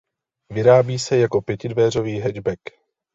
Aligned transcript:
Vyrábí 0.49 0.99
se 0.99 1.17
jako 1.17 1.41
pětidveřový 1.41 2.19
hatchback. 2.19 2.59